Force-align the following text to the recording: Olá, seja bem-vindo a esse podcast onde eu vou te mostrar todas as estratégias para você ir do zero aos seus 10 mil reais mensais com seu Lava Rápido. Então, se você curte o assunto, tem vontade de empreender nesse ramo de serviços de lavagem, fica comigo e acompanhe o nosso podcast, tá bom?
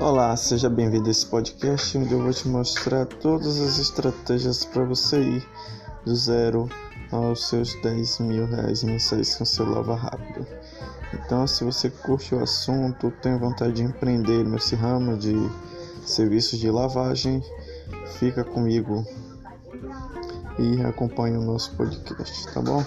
Olá, 0.00 0.34
seja 0.34 0.70
bem-vindo 0.70 1.08
a 1.08 1.10
esse 1.10 1.26
podcast 1.26 1.98
onde 1.98 2.14
eu 2.14 2.22
vou 2.22 2.32
te 2.32 2.48
mostrar 2.48 3.04
todas 3.04 3.60
as 3.60 3.78
estratégias 3.78 4.64
para 4.64 4.82
você 4.82 5.20
ir 5.20 5.48
do 6.06 6.16
zero 6.16 6.70
aos 7.12 7.46
seus 7.46 7.74
10 7.82 8.20
mil 8.20 8.46
reais 8.46 8.82
mensais 8.82 9.34
com 9.34 9.44
seu 9.44 9.68
Lava 9.68 9.94
Rápido. 9.94 10.46
Então, 11.12 11.46
se 11.46 11.64
você 11.64 11.90
curte 11.90 12.34
o 12.34 12.42
assunto, 12.42 13.10
tem 13.20 13.36
vontade 13.36 13.74
de 13.74 13.82
empreender 13.82 14.42
nesse 14.42 14.74
ramo 14.74 15.18
de 15.18 15.34
serviços 16.06 16.58
de 16.58 16.70
lavagem, 16.70 17.44
fica 18.18 18.42
comigo 18.42 19.04
e 20.58 20.80
acompanhe 20.82 21.36
o 21.36 21.42
nosso 21.42 21.76
podcast, 21.76 22.50
tá 22.54 22.62
bom? 22.62 22.82